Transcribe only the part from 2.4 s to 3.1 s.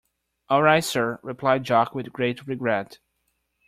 regret.